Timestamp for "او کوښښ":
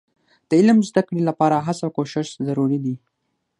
1.85-2.27